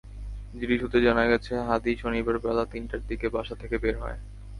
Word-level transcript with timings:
GD 0.53 0.75
সূত্রে 0.77 0.99
জানা 1.01 1.23
গেছে, 1.27 1.53
হাদী 1.67 1.91
শনিবার 1.95 2.35
বেলা 2.39 2.63
তিনটার 2.65 3.01
দিকে 3.07 3.27
বাসা 3.29 3.55
থেকে 3.55 3.75
বের 3.77 3.95
হয়। 3.99 4.17